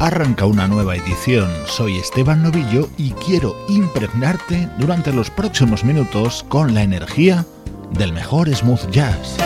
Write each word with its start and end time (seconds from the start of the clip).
Arranca 0.00 0.44
una 0.44 0.68
nueva 0.68 0.94
edición. 0.94 1.50
Soy 1.66 1.96
Esteban 1.96 2.42
Novillo 2.42 2.90
y 2.98 3.12
quiero 3.12 3.56
impregnarte 3.68 4.68
durante 4.78 5.10
los 5.10 5.30
próximos 5.30 5.84
minutos 5.84 6.44
con 6.48 6.74
la 6.74 6.82
energía 6.82 7.46
del 7.92 8.12
mejor 8.12 8.54
smooth 8.54 8.90
jazz. 8.90 9.36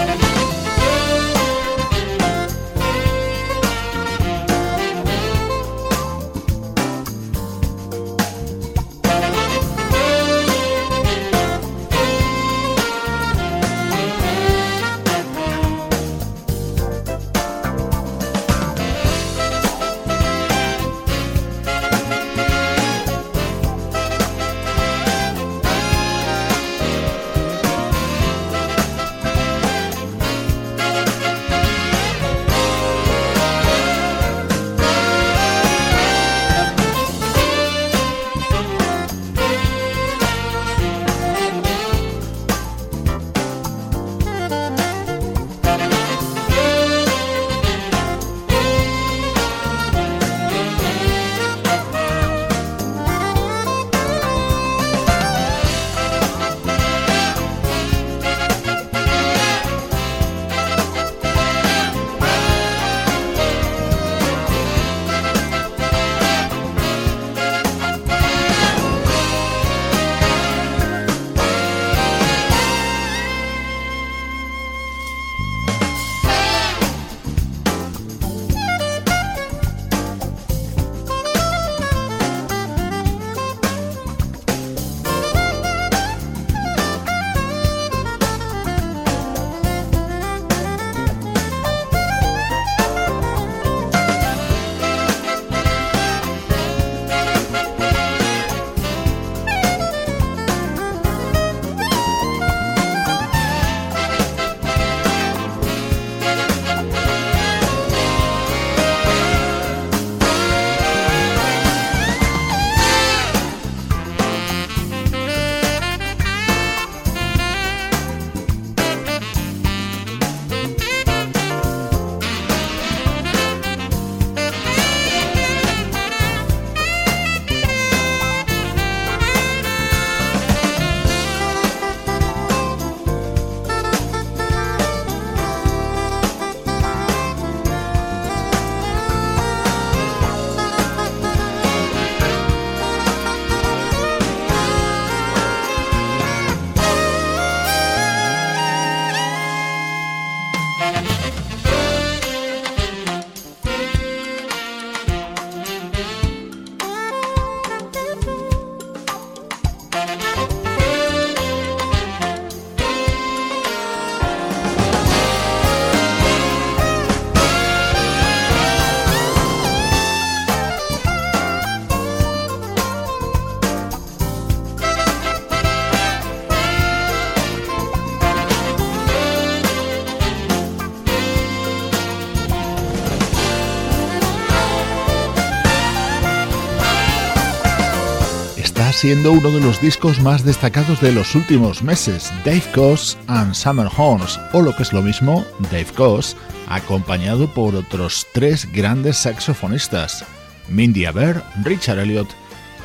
Siendo 189.00 189.32
uno 189.32 189.50
de 189.50 189.62
los 189.62 189.80
discos 189.80 190.20
más 190.20 190.44
destacados 190.44 191.00
de 191.00 191.10
los 191.10 191.34
últimos 191.34 191.82
meses, 191.82 192.30
Dave 192.44 192.62
Coase 192.74 193.16
and 193.28 193.54
Summer 193.54 193.88
Horns, 193.96 194.38
o 194.52 194.60
lo 194.60 194.76
que 194.76 194.82
es 194.82 194.92
lo 194.92 195.00
mismo, 195.00 195.42
Dave 195.70 195.86
Coase, 195.96 196.36
acompañado 196.68 197.48
por 197.54 197.74
otros 197.74 198.26
tres 198.34 198.70
grandes 198.70 199.16
saxofonistas, 199.16 200.26
Mindy 200.68 201.06
Aber, 201.06 201.42
Richard 201.64 201.98
Elliott 201.98 202.28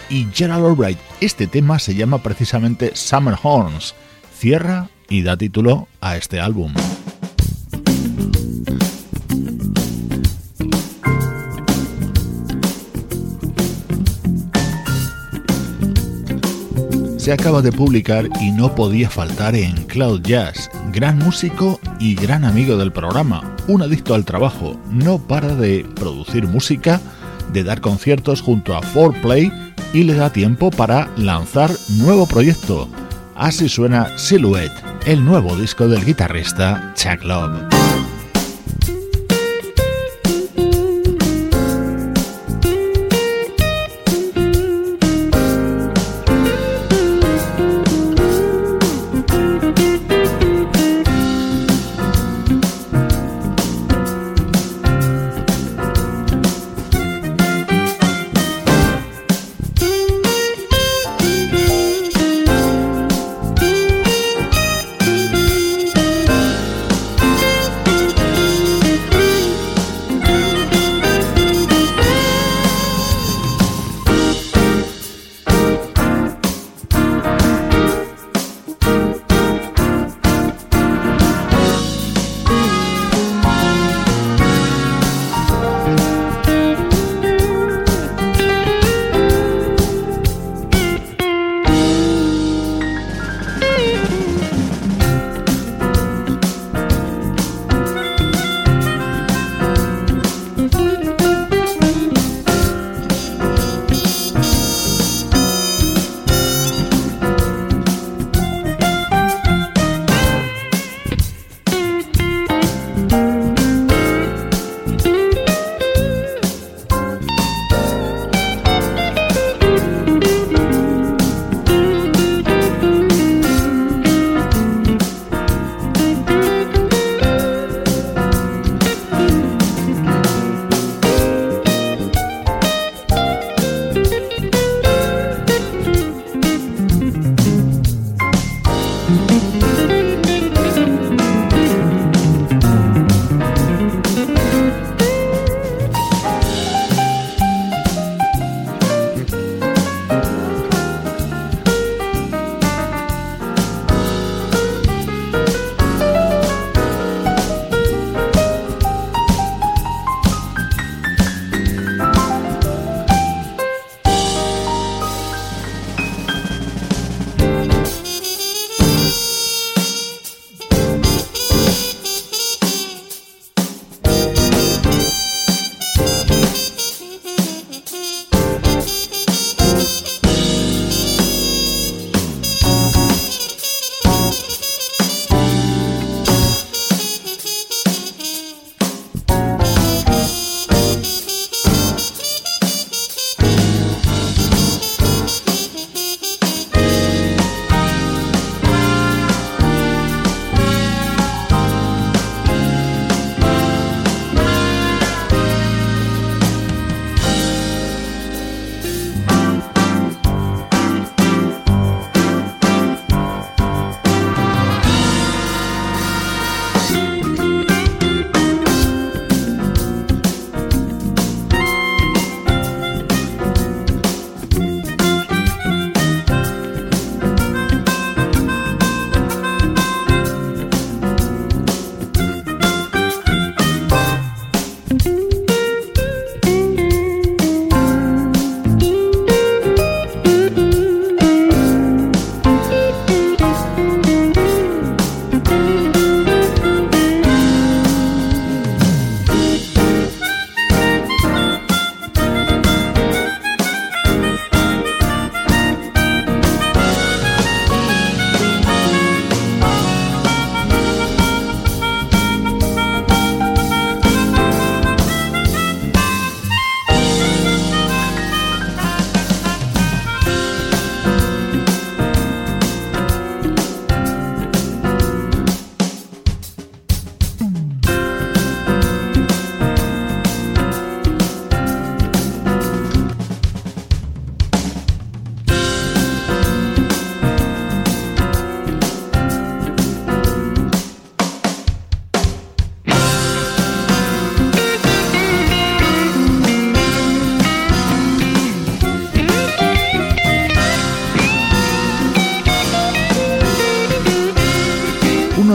y 0.10 0.26
Gerald 0.34 0.66
Albright. 0.66 1.00
Este 1.20 1.48
tema 1.48 1.80
se 1.80 1.96
llama 1.96 2.24
precisamente 2.24 2.96
Summer 2.96 3.36
Horns, 3.44 3.94
cierra 4.40 4.88
y 5.10 5.22
da 5.22 5.36
título 5.36 5.90
a 6.00 6.16
este 6.16 6.40
álbum. 6.40 6.74
Se 17.26 17.34
acaba 17.34 17.64
de 17.64 17.72
publicar 17.72 18.30
y 18.40 18.52
no 18.52 18.76
podía 18.76 19.10
faltar 19.10 19.56
en 19.56 19.74
Cloud 19.86 20.22
Jazz, 20.22 20.70
gran 20.94 21.18
músico 21.18 21.80
y 22.00 22.14
gran 22.14 22.46
amigo 22.46 22.78
del 22.78 22.92
programa, 22.92 23.56
un 23.68 23.82
adicto 23.82 24.14
al 24.14 24.26
trabajo, 24.26 24.80
no 24.92 25.18
para 25.18 25.56
de 25.56 25.88
producir 25.96 26.46
música, 26.46 27.02
de 27.52 27.64
dar 27.64 27.82
conciertos 27.82 28.42
junto 28.42 28.78
a 28.78 28.82
4Play 28.82 29.52
y 29.92 30.04
le 30.04 30.14
da 30.14 30.32
tiempo 30.32 30.70
para 30.70 31.10
lanzar 31.18 31.72
nuevo 31.98 32.28
proyecto. 32.28 32.88
Así 33.34 33.70
suena 33.70 34.16
Silhouette, 34.20 34.84
el 35.08 35.26
nuevo 35.26 35.56
disco 35.56 35.88
del 35.88 36.06
guitarrista 36.06 36.94
Chuck 36.96 37.24
Love. 37.24 37.75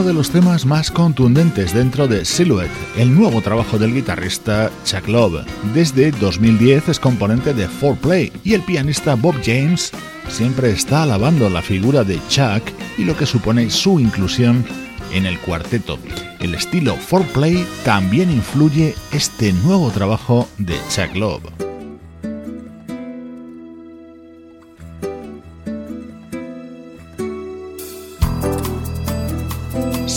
Los 0.08 0.30
temas 0.30 0.64
más 0.64 0.90
contundentes 0.90 1.74
dentro 1.74 2.08
de 2.08 2.24
Silhouette, 2.24 2.70
el 2.96 3.14
nuevo 3.14 3.42
trabajo 3.42 3.78
del 3.78 3.94
guitarrista 3.94 4.70
Chuck 4.84 5.06
Love. 5.06 5.44
Desde 5.74 6.10
2010 6.10 6.88
es 6.88 6.98
componente 6.98 7.52
de 7.52 7.68
4Play 7.68 8.32
y 8.42 8.54
el 8.54 8.62
pianista 8.62 9.14
Bob 9.14 9.34
James 9.44 9.92
siempre 10.28 10.70
está 10.70 11.02
alabando 11.02 11.48
la 11.50 11.62
figura 11.62 12.02
de 12.02 12.18
Chuck 12.28 12.62
y 12.98 13.04
lo 13.04 13.16
que 13.16 13.26
supone 13.26 13.70
su 13.70 14.00
inclusión 14.00 14.64
en 15.12 15.26
el 15.26 15.38
cuarteto. 15.38 15.98
El 16.40 16.54
estilo 16.54 16.96
4Play 17.10 17.64
también 17.84 18.30
influye 18.30 18.94
este 19.12 19.52
nuevo 19.52 19.90
trabajo 19.90 20.48
de 20.58 20.76
Chuck 20.88 21.14
Love. 21.14 21.69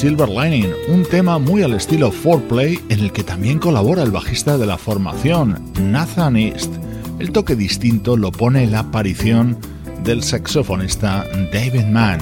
Silver 0.03 0.27
Lining, 0.27 0.74
un 0.89 1.05
tema 1.05 1.39
muy 1.39 1.63
al 1.63 1.75
estilo 1.75 2.12
Foreplay 2.12 2.77
en 2.89 3.00
el 3.00 3.13
que 3.13 3.24
también 3.24 3.57
colabora 3.57 4.03
el 4.03 4.12
bajista 4.12 4.57
de 4.57 4.65
la 4.65 4.77
formación, 4.77 5.63
Nathan 5.79 6.36
East. 6.36 6.74
El 7.19 7.31
toque 7.31 7.55
distinto 7.55 8.17
lo 8.17 8.29
pone 8.29 8.67
la 8.67 8.79
aparición 8.79 9.57
del 10.03 10.22
saxofonista 10.22 11.25
David 11.53 11.86
Mann. 11.86 12.19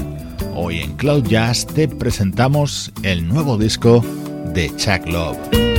Hoy 0.54 0.82
en 0.82 0.96
Cloud 0.96 1.24
Jazz 1.24 1.66
te 1.66 1.88
presentamos 1.88 2.92
el 3.02 3.28
nuevo 3.28 3.58
disco 3.58 4.06
de 4.54 4.70
Chuck 4.76 5.08
Love. 5.08 5.71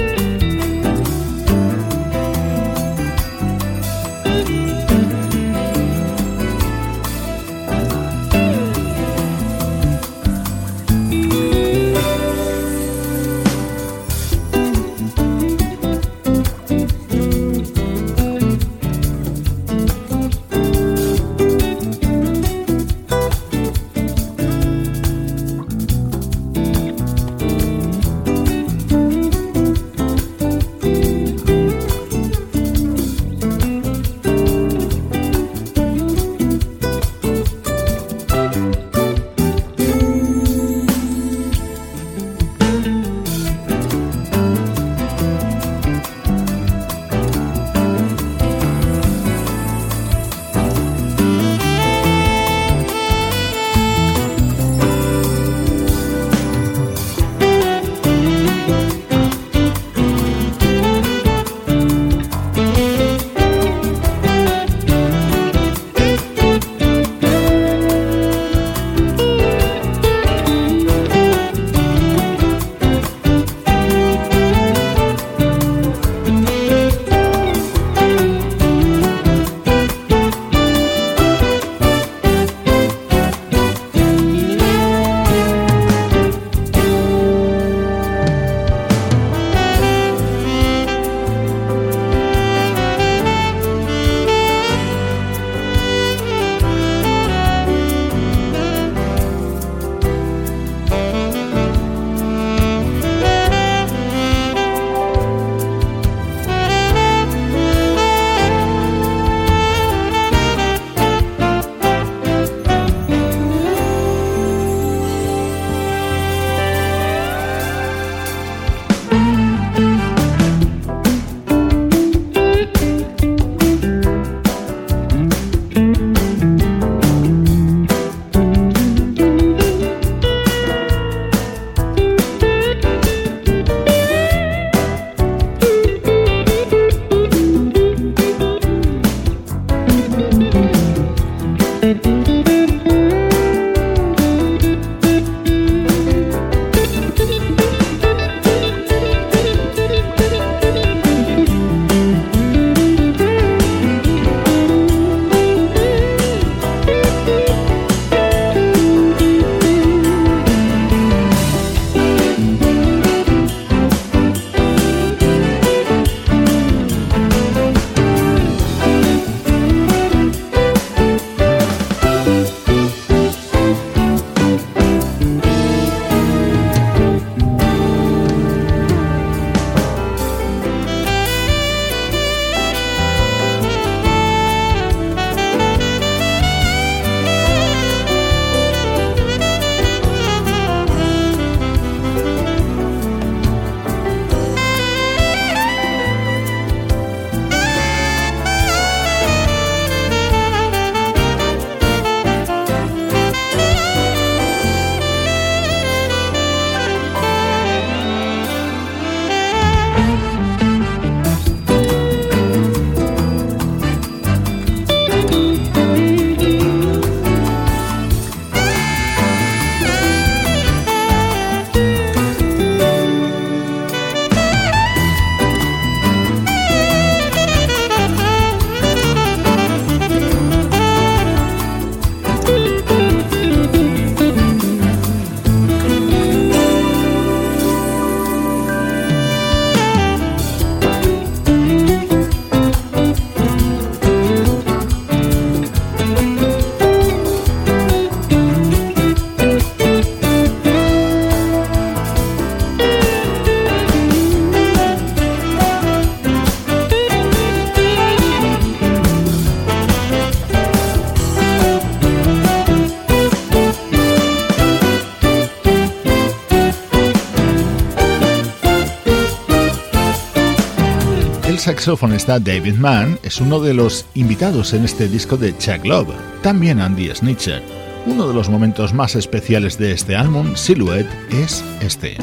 Saxofonista 271.63 272.41
David 272.41 272.75
Mann 272.75 273.21
es 273.23 273.41
uno 273.41 273.61
de 273.61 273.73
los 273.73 274.05
invitados 274.15 274.73
en 274.73 274.85
este 274.85 275.07
disco 275.07 275.37
de 275.37 275.57
Chuck 275.57 275.85
Love, 275.85 276.13
también 276.43 276.81
Andy 276.81 277.09
Snitcher. 277.15 277.63
Uno 278.05 278.27
de 278.27 278.35
los 278.35 278.49
momentos 278.49 278.93
más 278.93 279.15
especiales 279.15 279.79
de 279.79 279.93
este 279.93 280.17
álbum, 280.17 280.57
Silhouette, 280.57 281.07
es 281.31 281.63
este. 281.81 282.17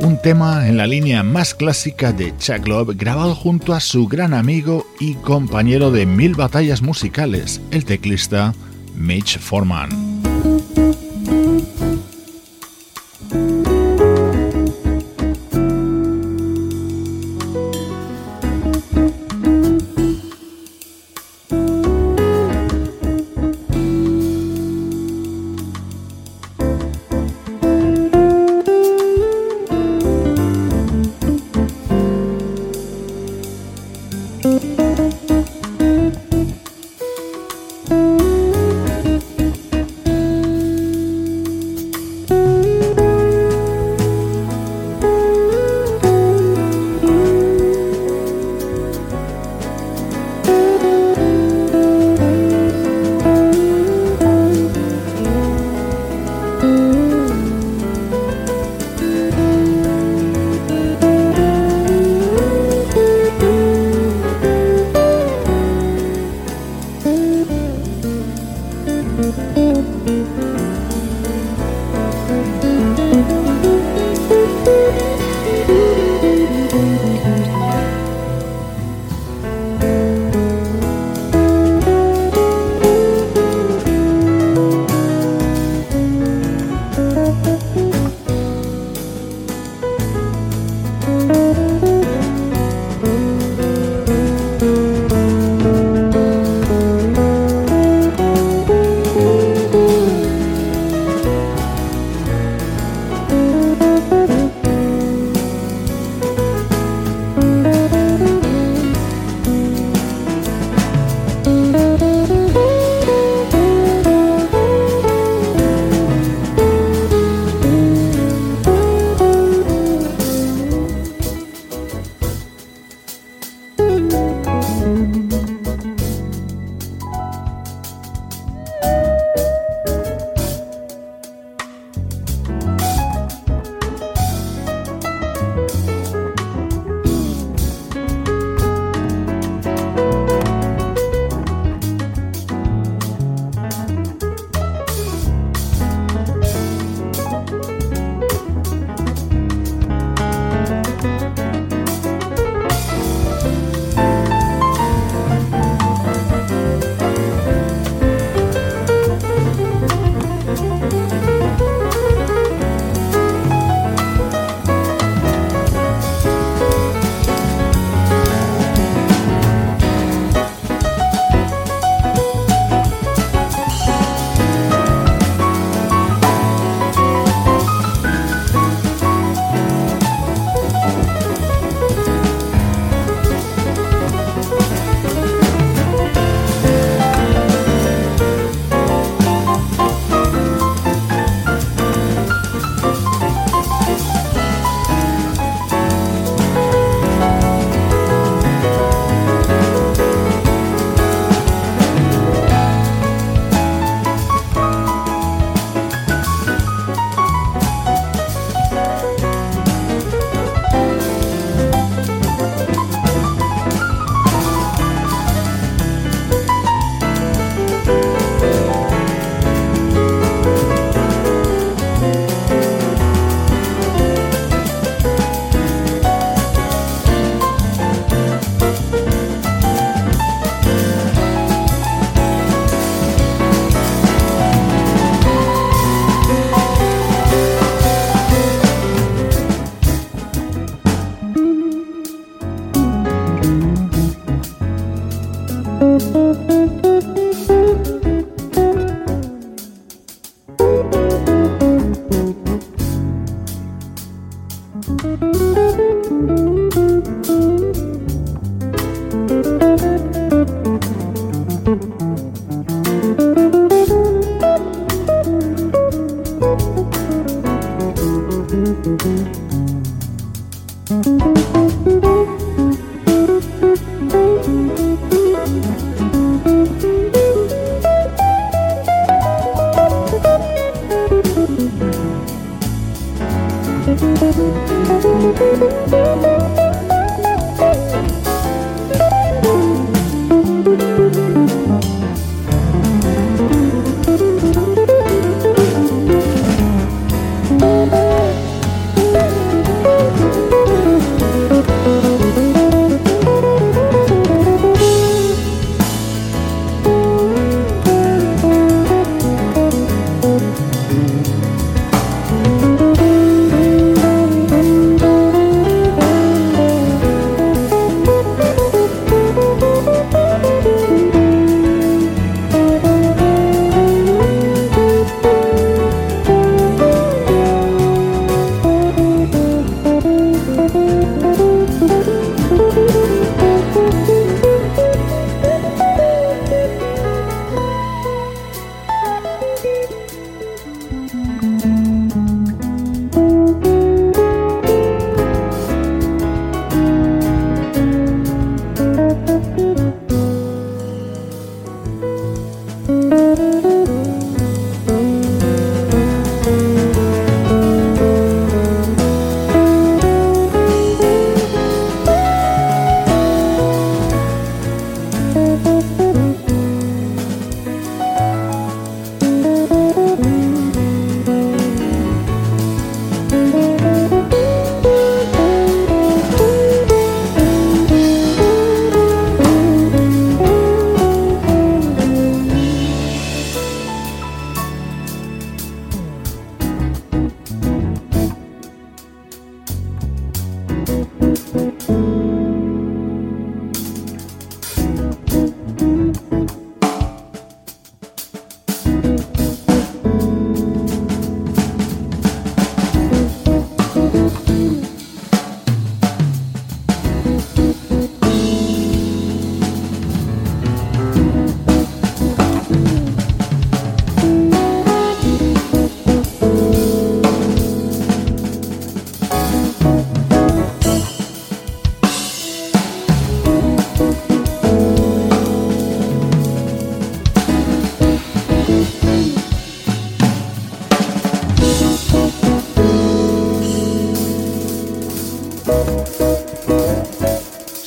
Un 0.00 0.20
tema 0.24 0.66
en 0.66 0.76
la 0.76 0.88
línea 0.88 1.22
más 1.22 1.54
clásica 1.54 2.12
de 2.12 2.36
Chuck 2.36 2.66
Love, 2.66 2.96
grabado 2.96 3.36
junto 3.36 3.74
a 3.74 3.80
su 3.80 4.08
gran 4.08 4.34
amigo 4.34 4.84
y 4.98 5.14
compañero 5.14 5.92
de 5.92 6.04
mil 6.04 6.34
batallas 6.34 6.82
musicales, 6.82 7.60
el 7.70 7.84
teclista 7.84 8.54
Mitch 8.96 9.38
Foreman. 9.38 10.09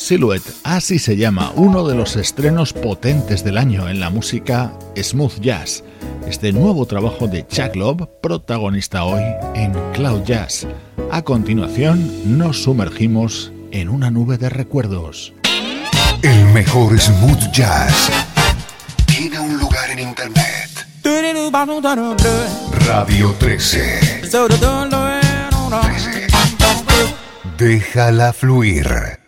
Silhouette, 0.03 0.53
así 0.65 0.99
se 0.99 1.15
llama, 1.15 1.53
uno 1.55 1.87
de 1.87 1.95
los 1.95 2.17
estrenos 2.17 2.73
potentes 2.73 3.41
del 3.45 3.57
año 3.57 3.87
en 3.87 4.01
la 4.01 4.09
música 4.09 4.73
smooth 5.01 5.39
jazz. 5.39 5.81
Este 6.27 6.51
nuevo 6.51 6.85
trabajo 6.85 7.29
de 7.29 7.47
Chuck 7.47 7.73
Love, 7.77 8.09
protagonista 8.21 9.05
hoy 9.05 9.23
en 9.55 9.71
Cloud 9.93 10.23
Jazz. 10.25 10.67
A 11.09 11.21
continuación, 11.21 12.37
nos 12.37 12.63
sumergimos 12.63 13.53
en 13.71 13.87
una 13.87 14.11
nube 14.11 14.37
de 14.37 14.49
recuerdos. 14.49 15.33
El 16.21 16.47
mejor 16.47 16.99
smooth 16.99 17.49
jazz 17.53 18.09
tiene 19.05 19.39
un 19.39 19.57
lugar 19.57 19.89
en 19.89 19.99
internet. 19.99 20.85
Radio 22.87 23.33
13. 23.39 24.19
13. 25.79 26.27
Déjala 27.57 28.33
fluir. 28.33 29.22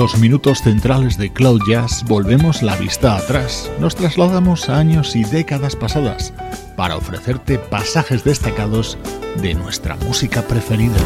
Estos 0.00 0.18
minutos 0.18 0.62
centrales 0.62 1.18
de 1.18 1.30
Cloud 1.30 1.60
Jazz 1.68 2.04
volvemos 2.04 2.62
la 2.62 2.74
vista 2.74 3.16
atrás, 3.16 3.70
nos 3.80 3.94
trasladamos 3.94 4.70
a 4.70 4.78
años 4.78 5.14
y 5.14 5.24
décadas 5.24 5.76
pasadas 5.76 6.32
para 6.74 6.96
ofrecerte 6.96 7.58
pasajes 7.58 8.24
destacados 8.24 8.96
de 9.42 9.52
nuestra 9.52 9.96
música 9.96 10.40
preferida. 10.40 10.96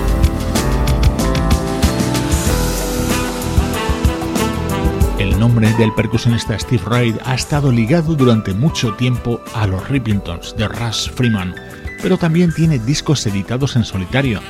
El 5.19 5.41
nombre 5.41 5.73
del 5.73 5.93
percusionista 5.93 6.57
Steve 6.57 6.85
Reid 6.87 7.17
ha 7.25 7.35
estado 7.35 7.73
ligado 7.73 8.15
durante 8.15 8.55
mucho 8.55 8.95
tiempo 8.95 9.41
a 9.57 9.67
los 9.67 9.89
Rippingtons 9.89 10.57
de 10.57 10.69
Russ 10.69 11.11
Freeman, 11.13 11.57
pero 12.01 12.17
también 12.17 12.55
tiene 12.55 12.79
discos 12.79 13.27
editados 13.27 13.75
en 13.75 13.83
solitario. 13.83 14.41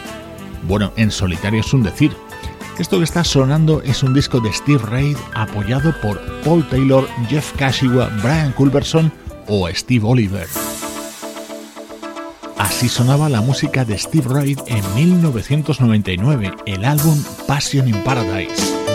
Bueno, 0.69 0.93
en 0.97 1.11
solitario 1.11 1.61
es 1.61 1.73
un 1.73 1.83
decir, 1.83 2.15
esto 2.83 2.99
que 2.99 3.05
está 3.05 3.23
sonando 3.25 3.83
es 3.83 4.03
un 4.03 4.15
disco 4.15 4.41
de 4.41 4.53
Steve 4.53 4.83
Reid 4.85 5.17
apoyado 5.35 5.95
por 6.01 6.21
Paul 6.43 6.67
Taylor, 6.69 7.09
Jeff 7.29 7.53
Kashiwa, 7.57 8.09
Brian 8.23 8.53
Culberson 8.53 9.13
o 9.47 9.69
Steve 9.69 10.05
Oliver. 10.07 10.49
Así 12.59 12.89
sonaba 12.89 13.29
la 13.29 13.41
música 13.41 13.85
de 13.85 13.99
Steve 13.99 14.27
Reid 14.29 14.59
en 14.67 14.83
1999, 14.95 16.53
el 16.67 16.85
álbum 16.85 17.23
Passion 17.47 17.89
in 17.89 18.03
Paradise. 18.03 18.94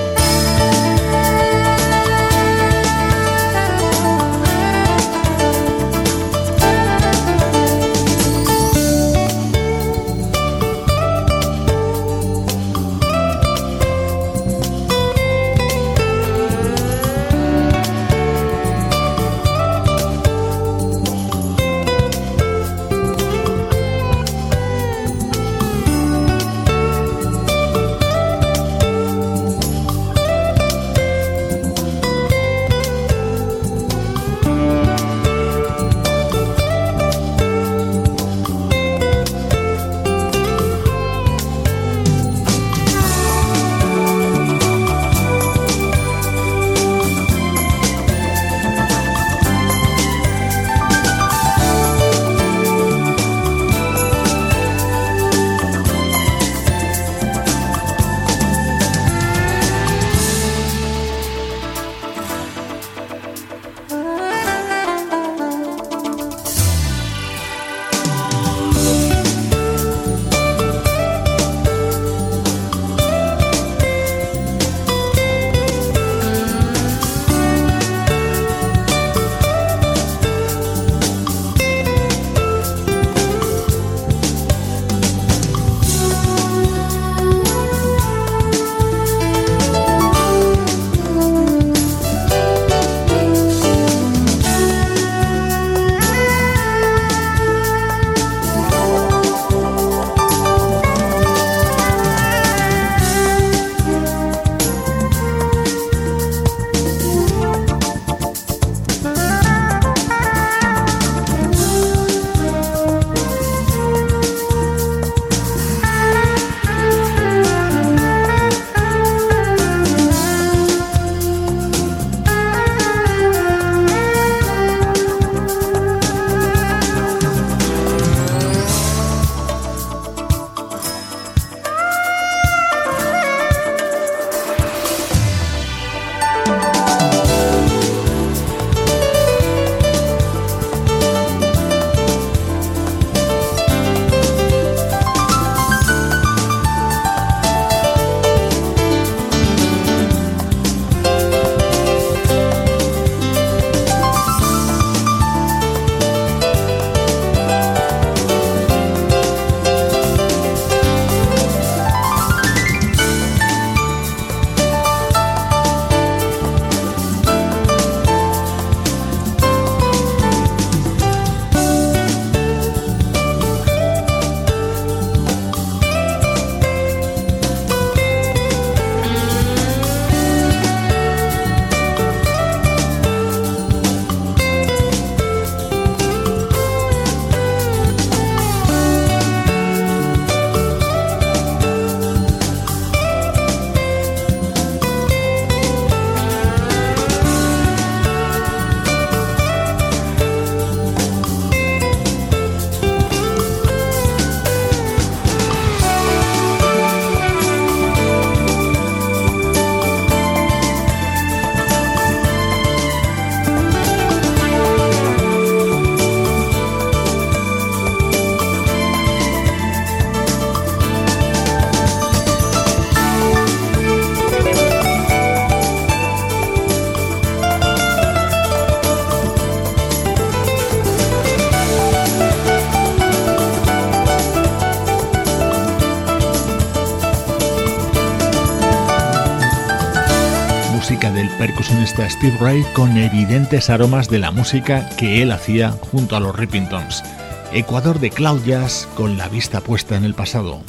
Steve 241.98 242.38
Ray 242.40 242.64
con 242.74 242.98
evidentes 242.98 243.70
aromas 243.70 244.10
de 244.10 244.20
la 244.20 244.32
música 244.32 244.88
que 244.98 245.22
él 245.22 245.32
hacía 245.32 245.72
junto 245.72 246.16
a 246.16 246.20
los 246.20 246.36
Rippingtons. 246.36 247.04
Ecuador 247.52 248.00
de 248.00 248.12
Cloud 248.12 248.44
Jazz 248.46 248.88
con 248.96 249.18
la 249.18 249.28
vista 249.28 249.62
puesta 249.62 249.96
en 249.96 250.06
el 250.06 250.14
pasado. 250.14 250.62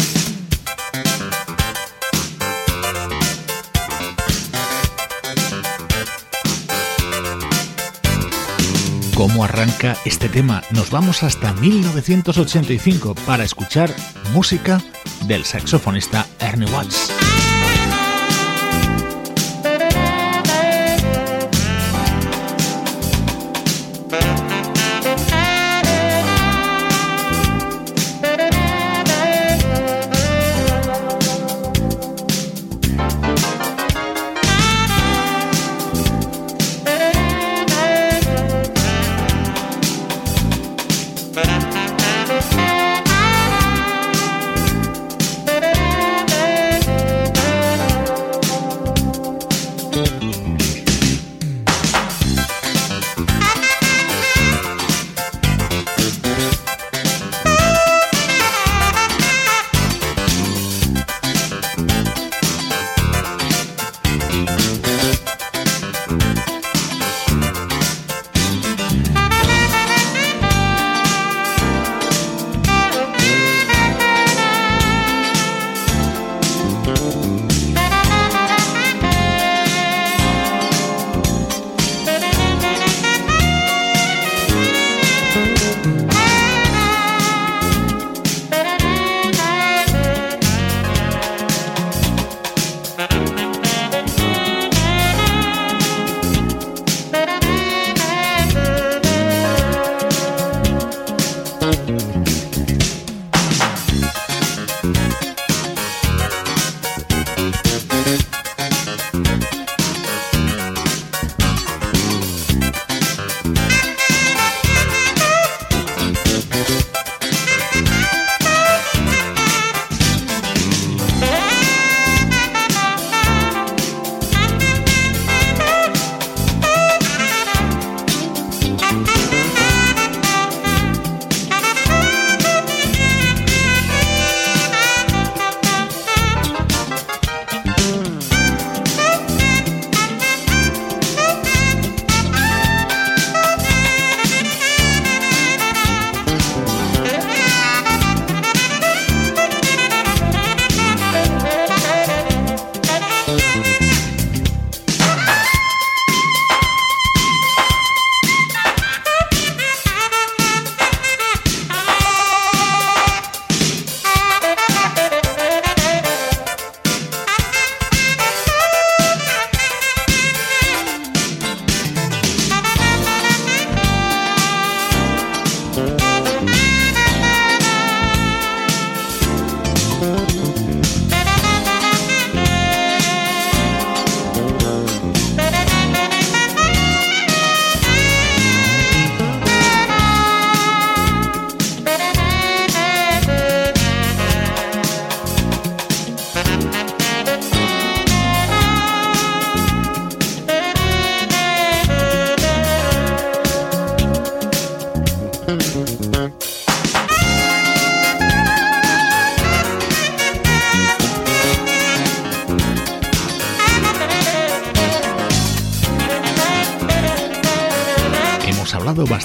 cómo 9.14 9.44
arranca 9.44 9.98
este 10.06 10.30
tema. 10.30 10.62
Nos 10.70 10.90
vamos 10.90 11.22
hasta 11.22 11.52
1985 11.52 13.14
para 13.26 13.44
escuchar 13.44 13.94
música 14.32 14.80
del 15.26 15.44
saxofonista 15.44 16.26
Ernie 16.38 16.70
Watts. 16.72 17.12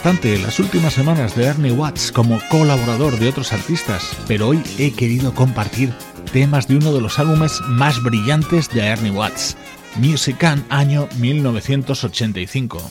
Bastante 0.06 0.38
las 0.38 0.60
últimas 0.60 0.94
semanas 0.94 1.36
de 1.36 1.46
Ernie 1.46 1.72
Watts 1.72 2.12
como 2.12 2.40
colaborador 2.50 3.18
de 3.18 3.28
otros 3.28 3.52
artistas, 3.52 4.16
pero 4.28 4.50
hoy 4.50 4.62
he 4.78 4.92
querido 4.92 5.34
compartir 5.34 5.92
temas 6.32 6.68
de 6.68 6.76
uno 6.76 6.94
de 6.94 7.02
los 7.02 7.18
álbumes 7.18 7.60
más 7.62 8.04
brillantes 8.04 8.70
de 8.70 8.82
Ernie 8.82 9.10
Watts, 9.10 9.58
Music 9.96 10.44
año 10.70 11.10
1985. 11.18 12.88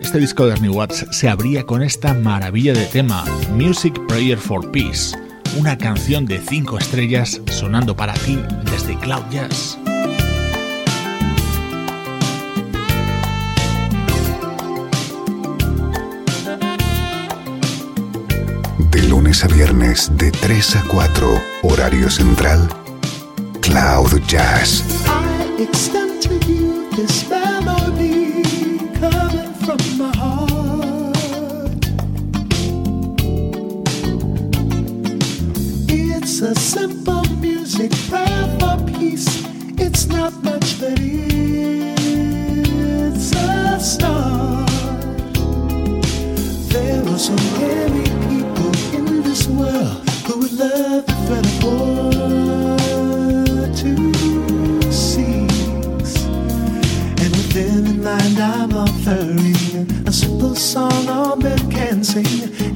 Este 0.00 0.18
disco 0.18 0.46
de 0.46 0.54
Ernie 0.54 0.70
Watts 0.70 1.06
se 1.12 1.28
abría 1.28 1.62
con 1.62 1.84
esta 1.84 2.12
maravilla 2.12 2.72
de 2.72 2.86
tema, 2.86 3.24
Music 3.52 3.94
Prayer 4.08 4.36
for 4.36 4.68
Peace 4.72 5.16
una 5.58 5.78
canción 5.78 6.26
de 6.26 6.40
5 6.40 6.78
estrellas 6.78 7.40
sonando 7.50 7.94
para 7.94 8.14
ti 8.14 8.38
desde 8.74 8.98
Cloud 8.98 9.30
Jazz. 9.30 9.78
De 18.90 19.02
lunes 19.04 19.44
a 19.44 19.46
viernes 19.46 20.10
de 20.16 20.32
3 20.32 20.76
a 20.76 20.82
4, 20.88 21.42
horario 21.62 22.10
central, 22.10 22.68
Cloud 23.60 24.20
Jazz. 24.26 24.82
a 36.42 36.54
simple 36.54 37.22
music 37.40 37.90
prayer. 38.10 38.63
Not 40.08 40.32
much, 40.42 40.80
but 40.80 40.98
it's 41.00 41.32
a 43.32 43.80
start. 43.80 44.70
There 46.68 47.02
are 47.08 47.18
so 47.18 47.34
many 47.60 48.04
people 48.28 48.72
in 48.94 49.22
this 49.22 49.46
world 49.46 50.08
who 50.26 50.38
would 50.40 50.52
love 50.52 51.06
the 51.06 51.14
thread 51.26 51.46
of 51.46 51.64
war 51.64 52.12
to 53.80 53.92
cease. 54.92 56.16
And 57.22 57.30
within 57.36 57.86
a 57.86 57.90
line 58.02 58.38
I'm 58.38 58.72
offering 58.72 60.06
a 60.06 60.12
simple 60.12 60.54
song 60.54 61.08
all 61.08 61.36
men 61.36 61.70
can 61.70 62.04
sing. 62.04 62.26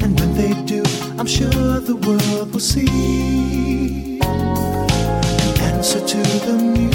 And 0.02 0.18
when 0.18 0.34
they 0.34 0.54
do, 0.64 0.82
I'm 1.18 1.26
sure 1.26 1.80
the 1.80 1.96
world 1.96 2.52
will 2.52 2.60
see 2.60 4.18
an 4.22 5.60
answer 5.60 6.00
to 6.00 6.16
the 6.46 6.54
music 6.54 6.87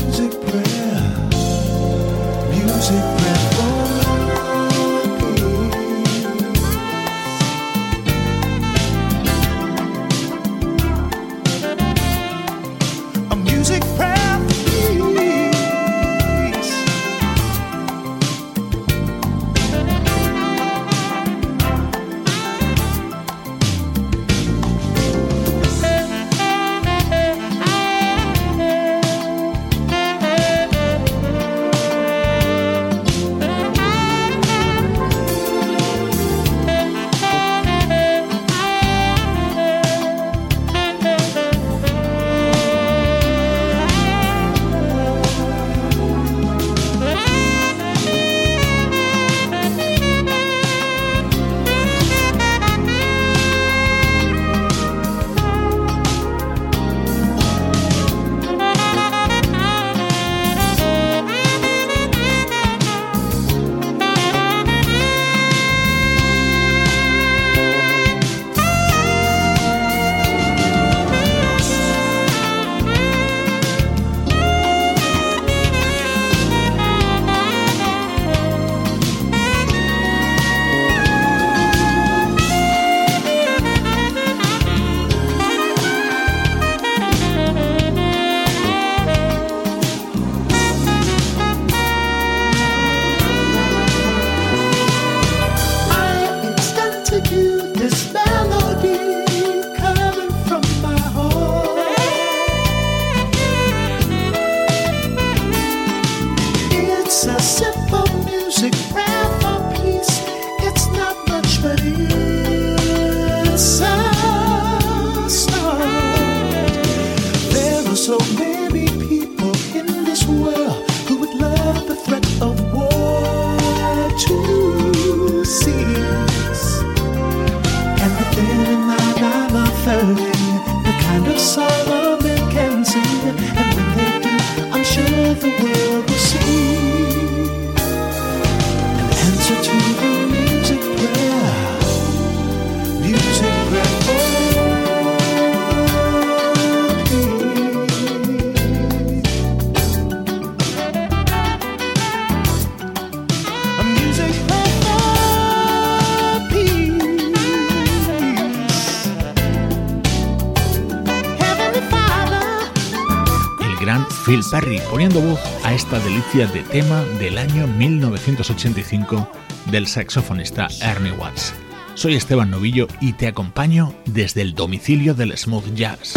poniendo 164.93 165.21
voz 165.21 165.39
a 165.63 165.73
esta 165.73 165.97
delicia 166.01 166.45
de 166.45 166.61
tema 166.61 167.01
del 167.17 167.39
año 167.39 167.65
1985 167.65 169.27
del 169.71 169.87
saxofonista 169.87 170.67
Ernie 170.81 171.13
Watts. 171.13 171.51
Soy 171.95 172.13
Esteban 172.13 172.51
Novillo 172.51 172.87
y 173.01 173.13
te 173.13 173.27
acompaño 173.27 173.95
desde 174.05 174.43
el 174.43 174.53
domicilio 174.53 175.15
del 175.15 175.35
smooth 175.35 175.73
jazz. 175.73 176.13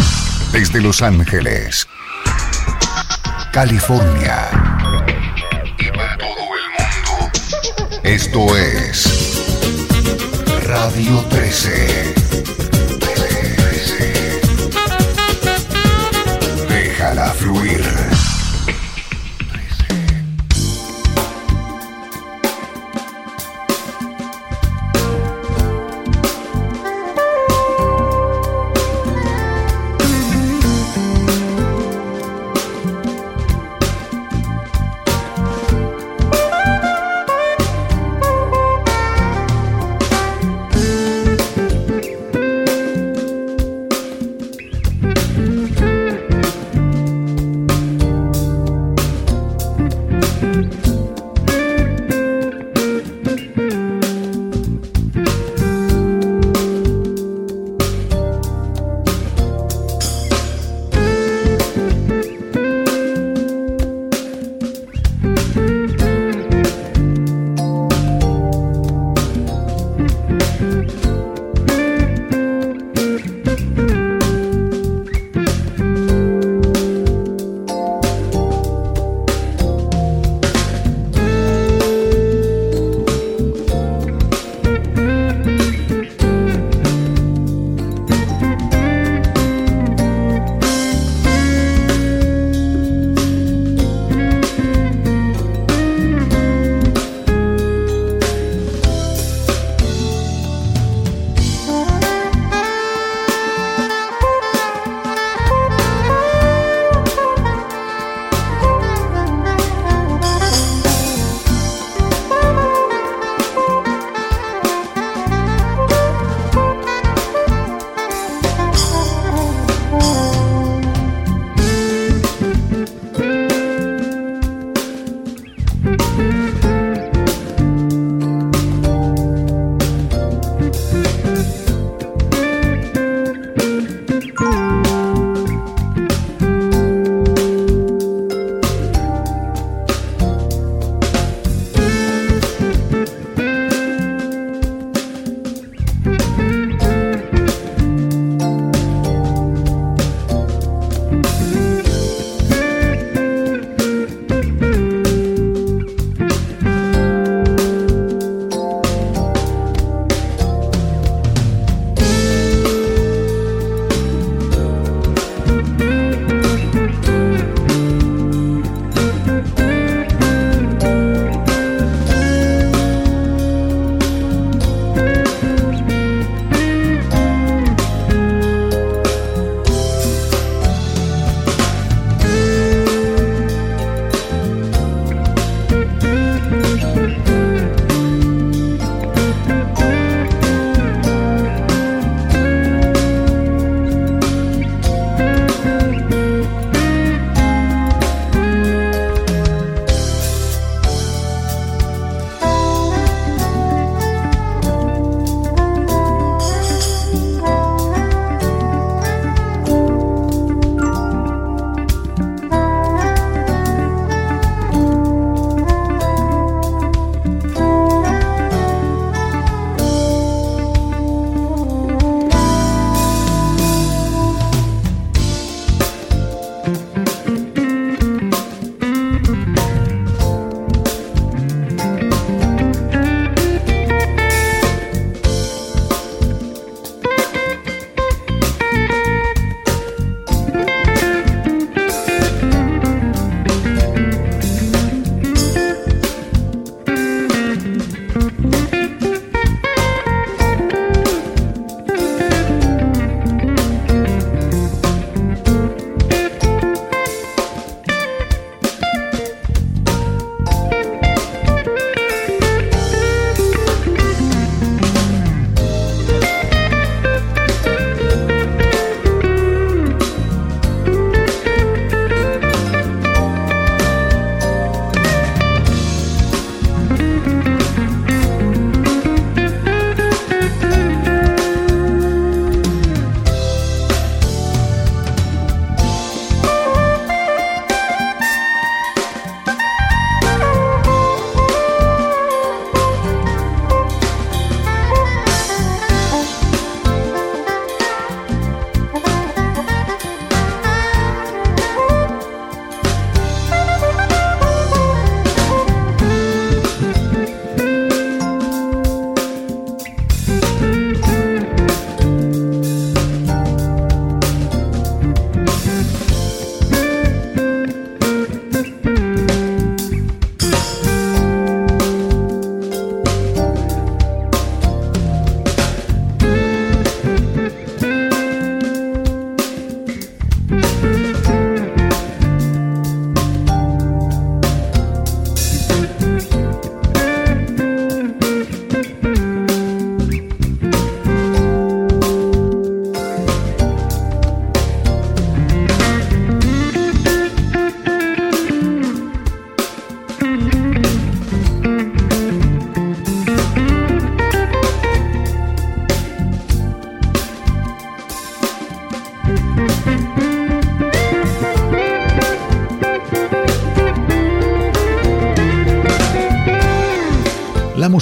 Desde 0.51 0.79
Los 0.79 1.01
Ángeles, 1.01 1.87
California 3.51 4.47
y 5.79 5.85
para 5.97 6.15
todo 6.19 6.29
el 6.29 6.69
mundo. 6.77 7.31
Esto 8.03 8.55
es 8.55 9.41
Radio 10.67 11.19
13. 11.31 12.13
13. 12.99 14.41
Déjala 16.69 17.31
fluir. 17.31 18.16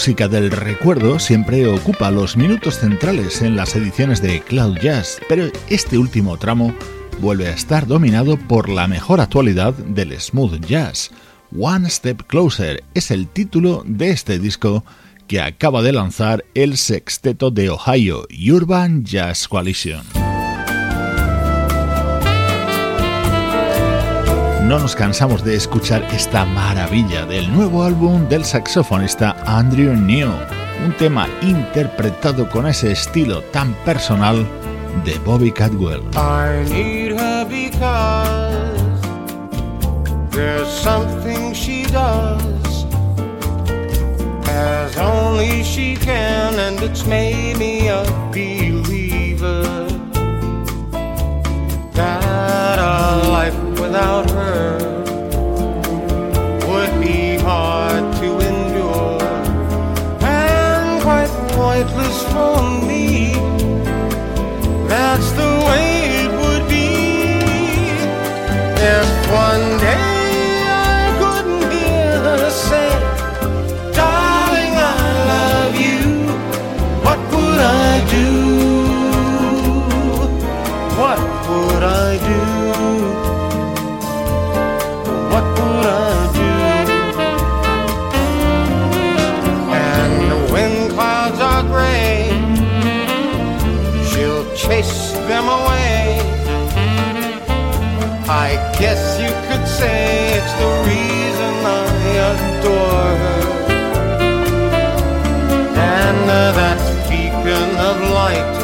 Música 0.05 0.27
del 0.27 0.51
recuerdo 0.51 1.17
siempre 1.17 1.65
ocupa 1.65 2.11
los 2.11 2.37
minutos 2.37 2.77
centrales 2.77 3.41
en 3.41 3.55
las 3.55 3.75
ediciones 3.75 4.21
de 4.21 4.39
Cloud 4.41 4.77
Jazz, 4.77 5.19
pero 5.27 5.47
este 5.67 5.97
último 5.97 6.37
tramo 6.37 6.75
vuelve 7.21 7.47
a 7.47 7.53
estar 7.53 7.87
dominado 7.87 8.37
por 8.37 8.69
la 8.69 8.85
mejor 8.85 9.19
actualidad 9.19 9.73
del 9.73 10.21
smooth 10.21 10.63
jazz. 10.63 11.09
One 11.59 11.89
Step 11.89 12.21
Closer 12.27 12.83
es 12.93 13.09
el 13.09 13.27
título 13.27 13.81
de 13.87 14.11
este 14.11 14.37
disco 14.37 14.85
que 15.25 15.41
acaba 15.41 15.81
de 15.81 15.93
lanzar 15.93 16.45
el 16.53 16.77
sexteto 16.77 17.49
de 17.49 17.71
Ohio, 17.71 18.27
Urban 18.47 19.05
Jazz 19.05 19.47
Coalition. 19.47 20.14
No 24.67 24.79
nos 24.79 24.95
cansamos 24.95 25.43
de 25.43 25.55
escuchar 25.55 26.03
esta 26.11 26.43
maravilla 26.43 27.25
del 27.27 27.51
nuevo 27.53 27.83
álbum 27.83 28.27
del 28.27 28.43
saxofonista 28.43 29.35
Andrew 29.45 29.95
New, 29.95 30.27
un 30.83 30.91
tema 30.97 31.27
interpretado 31.43 32.49
con 32.49 32.65
ese 32.65 32.91
estilo 32.91 33.41
tan 33.51 33.75
personal 33.85 34.43
de 35.05 35.19
Bobby 35.19 35.51
Cadwell. 35.51 36.01
Without 53.85 54.27
her 54.31 54.77
would 56.67 56.93
be 56.99 57.37
hard 57.37 58.03
to 58.15 58.29
endure 58.49 59.21
and 60.21 61.01
quite 61.03 61.33
pointless 61.59 62.17
for 62.33 62.57
me. 62.87 63.33
That's 64.87 65.29
the 65.41 65.51
way 65.67 65.87
it 66.23 66.31
would 66.41 66.65
be 66.67 66.89
if 68.95 69.07
one 69.47 69.67
day 69.87 70.63
I 70.93 71.03
couldn't 71.21 71.71
hear 71.77 72.11
her 72.27 72.49
say, 72.49 72.89
Darling, 73.99 74.73
I 74.93 75.05
love 75.33 75.73
you. 75.87 76.01
What 77.05 77.19
would 77.31 77.59
I 77.59 77.93
do? 78.09 78.44
Say 99.79 100.37
it's 100.37 100.53
the 100.53 100.71
reason 100.89 101.53
I 101.65 101.87
adore 102.31 103.11
her. 103.23 103.41
And 105.99 106.29
uh, 106.29 106.51
that 106.59 106.79
beacon 107.09 107.69
of 107.89 107.97
light, 108.19 108.55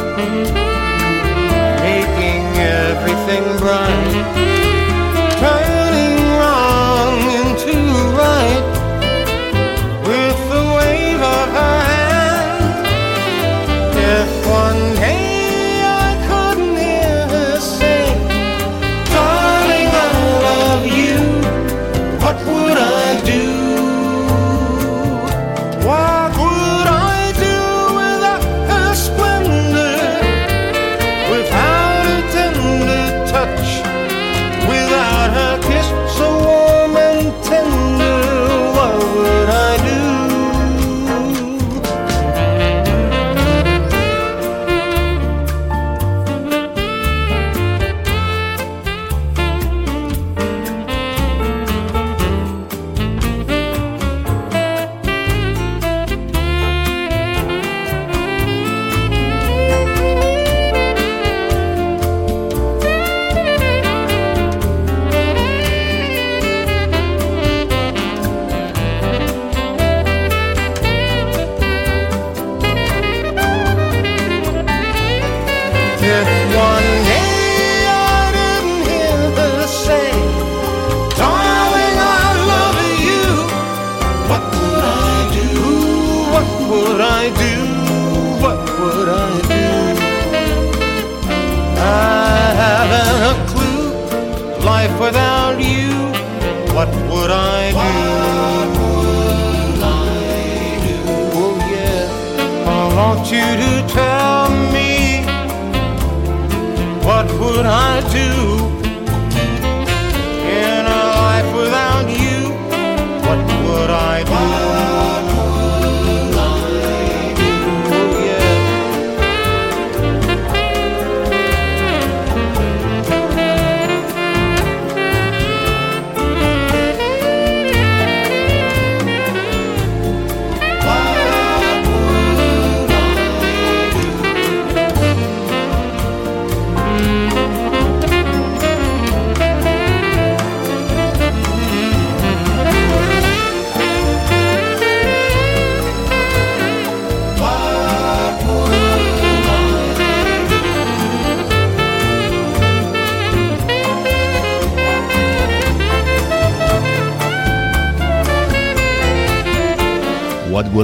making 1.82 2.44
everything 2.58 3.44
bright. 3.58 4.51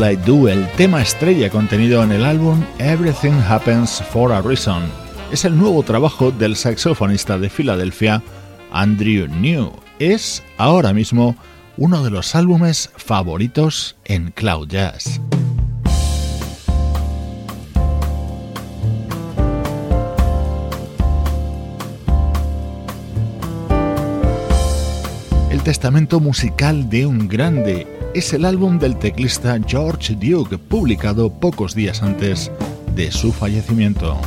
I 0.02 0.16
Do, 0.16 0.48
el 0.48 0.66
tema 0.72 1.02
estrella 1.02 1.50
contenido 1.50 2.02
en 2.02 2.12
el 2.12 2.24
álbum 2.24 2.64
Everything 2.78 3.40
Happens 3.48 4.02
for 4.12 4.32
a 4.32 4.40
Reason. 4.40 4.82
Es 5.32 5.44
el 5.44 5.56
nuevo 5.56 5.82
trabajo 5.82 6.30
del 6.30 6.56
saxofonista 6.56 7.38
de 7.38 7.48
Filadelfia, 7.48 8.22
Andrew 8.72 9.28
New. 9.28 9.72
Es 9.98 10.42
ahora 10.56 10.92
mismo 10.92 11.36
uno 11.76 12.02
de 12.04 12.10
los 12.10 12.34
álbumes 12.34 12.90
favoritos 12.96 13.96
en 14.04 14.30
Cloud 14.30 14.68
Jazz. 14.68 15.20
testamento 25.68 26.18
musical 26.18 26.88
de 26.88 27.04
un 27.04 27.28
grande. 27.28 27.97
Es 28.18 28.32
el 28.32 28.44
álbum 28.44 28.80
del 28.80 28.98
teclista 28.98 29.56
George 29.64 30.16
Duke, 30.16 30.58
publicado 30.58 31.30
pocos 31.30 31.72
días 31.72 32.02
antes 32.02 32.50
de 32.96 33.12
su 33.12 33.32
fallecimiento. 33.32 34.20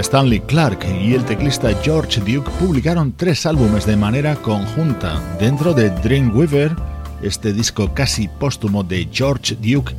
Stanley 0.00 0.40
Clark 0.40 0.84
y 1.02 1.14
el 1.14 1.24
teclista 1.24 1.70
George 1.82 2.20
Duke 2.20 2.50
publicaron 2.60 3.12
tres 3.12 3.46
álbumes 3.46 3.86
de 3.86 3.96
manera 3.96 4.36
conjunta. 4.36 5.20
Dentro 5.40 5.74
de 5.74 5.90
Dreamweaver, 5.90 6.74
este 7.22 7.52
disco 7.52 7.92
casi 7.94 8.28
póstumo 8.28 8.84
de 8.84 9.08
George 9.10 9.56
Duke, 9.56 9.94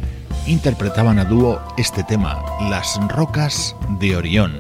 interpretaban 0.47 1.19
a 1.19 1.25
dúo 1.25 1.61
este 1.77 2.03
tema, 2.03 2.41
Las 2.69 2.99
Rocas 3.09 3.75
de 3.99 4.15
Orión. 4.15 4.59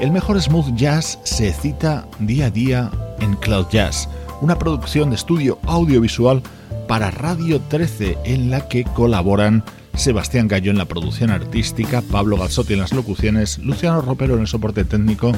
El 0.00 0.12
mejor 0.12 0.40
smooth 0.40 0.74
jazz 0.74 1.18
se 1.24 1.52
cita 1.52 2.06
día 2.20 2.46
a 2.46 2.50
día 2.50 2.90
en 3.20 3.34
Cloud 3.36 3.66
Jazz, 3.70 4.08
una 4.40 4.58
producción 4.58 5.10
de 5.10 5.16
estudio 5.16 5.58
audiovisual 5.66 6.42
para 6.86 7.10
Radio 7.10 7.60
13 7.68 8.16
en 8.24 8.50
la 8.50 8.68
que 8.68 8.84
colaboran 8.84 9.64
Sebastián 9.98 10.46
Gallo 10.46 10.70
en 10.70 10.78
la 10.78 10.84
producción 10.84 11.30
artística, 11.30 12.02
Pablo 12.02 12.36
Gazzotti 12.36 12.74
en 12.74 12.80
las 12.80 12.92
locuciones, 12.92 13.58
Luciano 13.58 14.00
Ropero 14.00 14.34
en 14.34 14.42
el 14.42 14.46
soporte 14.46 14.84
técnico 14.84 15.32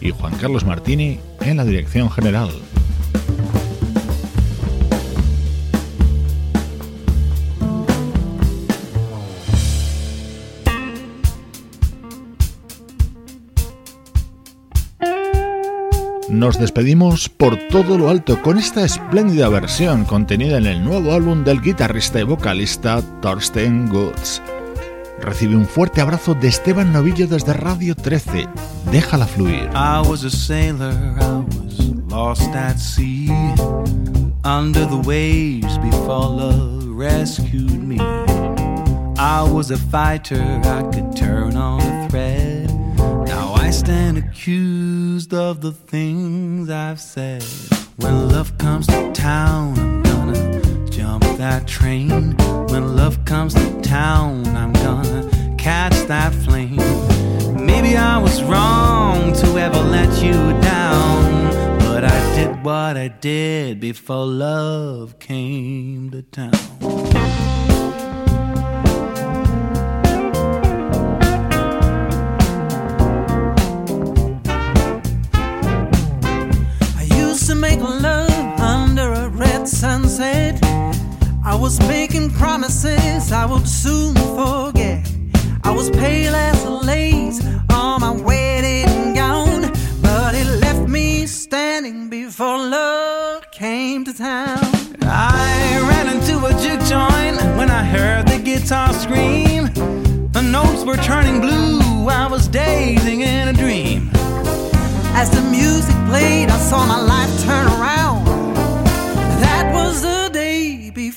y 0.00 0.10
Juan 0.10 0.34
Carlos 0.36 0.64
Martini 0.64 1.20
en 1.40 1.58
la 1.58 1.64
dirección 1.64 2.10
general. 2.10 2.50
Nos 16.36 16.58
despedimos 16.58 17.30
por 17.30 17.56
todo 17.70 17.96
lo 17.96 18.10
alto 18.10 18.42
con 18.42 18.58
esta 18.58 18.84
espléndida 18.84 19.48
versión 19.48 20.04
contenida 20.04 20.58
en 20.58 20.66
el 20.66 20.84
nuevo 20.84 21.12
álbum 21.12 21.44
del 21.44 21.62
guitarrista 21.62 22.20
y 22.20 22.24
vocalista 22.24 23.00
Thorsten 23.22 23.88
Goods. 23.88 24.42
Recibe 25.18 25.56
un 25.56 25.64
fuerte 25.64 26.02
abrazo 26.02 26.34
de 26.34 26.48
Esteban 26.48 26.92
Novillo 26.92 27.26
desde 27.26 27.54
Radio 27.54 27.94
13. 27.94 28.50
Déjala 28.92 29.26
fluir. 29.26 29.70
I 29.74 30.06
was 30.06 30.24
a 30.24 30.30
sailor, 30.30 30.92
I 31.18 31.38
was 31.56 31.78
lost 32.10 32.54
at 32.54 32.76
sea. 32.76 33.30
Under 34.44 34.84
the 34.84 35.00
waves 35.06 35.78
before 35.78 36.28
love 36.28 36.84
rescued 36.86 37.82
me. 37.82 37.96
I 39.16 39.42
was 39.42 39.70
a 39.70 39.78
fighter, 39.78 40.60
I 40.64 40.82
could 40.92 41.16
turn 41.16 41.56
on 41.56 41.80
a 41.80 42.08
thread. 42.10 42.68
Now 43.26 43.54
I 43.54 43.70
stand 43.70 44.18
accused 44.18 44.95
of 45.16 45.62
the 45.62 45.72
things 45.72 46.68
I've 46.68 47.00
said. 47.00 47.42
When 47.96 48.28
love 48.28 48.58
comes 48.58 48.86
to 48.88 49.10
town, 49.14 49.78
I'm 49.78 50.02
gonna 50.02 50.90
jump 50.90 51.24
that 51.38 51.66
train. 51.66 52.36
When 52.68 52.96
love 52.96 53.24
comes 53.24 53.54
to 53.54 53.80
town, 53.80 54.46
I'm 54.48 54.74
gonna 54.74 55.56
catch 55.56 55.94
that 56.08 56.34
flame. 56.34 56.76
Maybe 57.56 57.96
I 57.96 58.18
was 58.18 58.42
wrong 58.42 59.32
to 59.32 59.58
ever 59.58 59.78
let 59.78 60.22
you 60.22 60.34
down, 60.60 61.50
but 61.78 62.04
I 62.04 62.34
did 62.36 62.62
what 62.62 62.98
I 62.98 63.08
did 63.08 63.80
before 63.80 64.26
love 64.26 65.18
came 65.18 66.10
to 66.10 66.20
town. 66.20 66.52
Was 81.56 81.78
making 81.88 82.30
promises 82.30 83.32
I 83.32 83.46
would 83.46 83.66
soon 83.66 84.14
forget. 84.14 85.10
I 85.64 85.70
was 85.70 85.90
pale 85.90 86.34
as 86.34 86.64
a 86.64 86.70
lace 86.70 87.40
on 87.72 88.00
my 88.00 88.10
wedding 88.10 89.14
gown, 89.14 89.72
but 90.02 90.34
it 90.34 90.46
left 90.60 90.88
me 90.88 91.26
standing 91.26 92.10
before 92.10 92.58
love 92.58 93.50
came 93.52 94.04
to 94.04 94.12
town. 94.12 94.58
I 95.02 95.80
ran 95.88 96.14
into 96.14 96.44
a 96.44 96.50
juke 96.62 96.84
joint 96.86 97.36
when 97.56 97.70
I 97.70 97.82
heard 97.84 98.28
the 98.28 98.38
guitar 98.38 98.92
scream. 98.92 99.72
The 100.32 100.42
notes 100.42 100.84
were 100.84 100.98
turning 100.98 101.40
blue, 101.40 102.08
I 102.08 102.28
was 102.30 102.48
dazing 102.48 103.22
in 103.22 103.48
a 103.48 103.52
dream. 103.52 104.10
As 105.14 105.30
the 105.30 105.40
music 105.42 105.96
played, 106.06 106.50
I 106.50 106.58
saw 106.58 106.84
my 106.84 107.00
life 107.00 107.44
turn 107.44 107.66
around. 107.66 108.25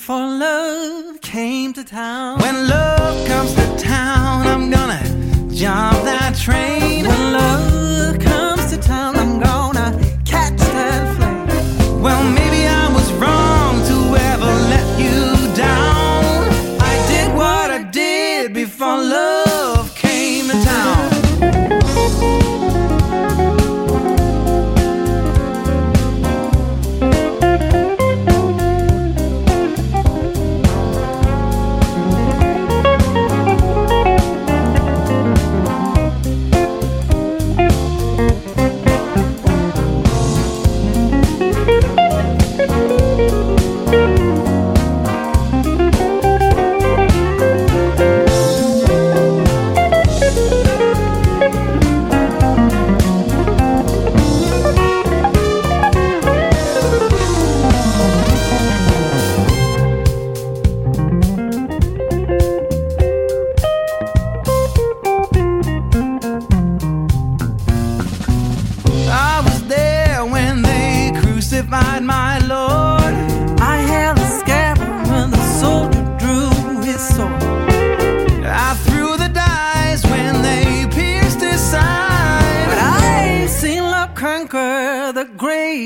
Before 0.09 0.25
love 0.25 1.21
came 1.21 1.71
to 1.71 1.83
town. 1.83 2.39
When 2.39 2.67
love 2.67 3.27
comes 3.27 3.53
to 3.53 3.77
town, 3.77 4.47
I'm 4.47 4.71
gonna 4.71 5.03
jump 5.53 6.03
that 6.03 6.35
train. 6.35 7.05
When 7.05 7.31
love 7.31 8.17
comes 8.17 8.71
to 8.71 8.77
town, 8.79 9.17
I'm 9.17 9.39
gonna 9.39 9.89
catch 10.25 10.57
that 10.57 11.15
flame. 11.15 12.01
Well, 12.01 12.38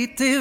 été 0.04 0.33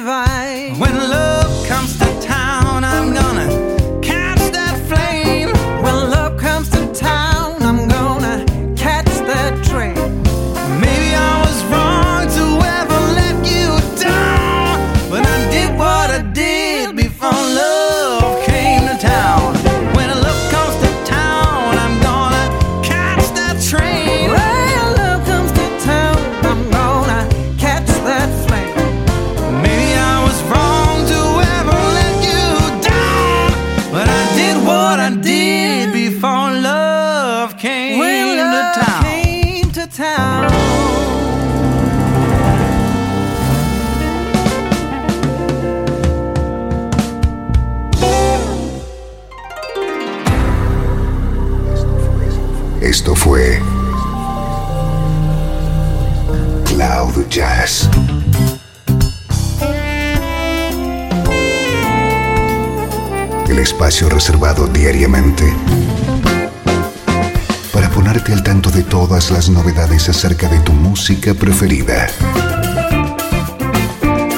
música 71.03 71.33
preferida. 71.33 72.07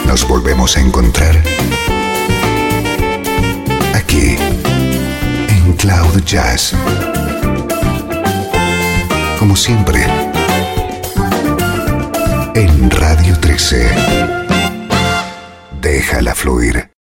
Nos 0.08 0.28
volvemos 0.28 0.76
a 0.76 0.80
encontrar 0.80 1.40
aquí 3.94 4.36
en 5.50 5.74
Cloud 5.74 6.24
Jazz. 6.26 6.74
Como 9.38 9.56
siempre, 9.56 10.08
en 12.56 12.90
Radio 12.90 13.25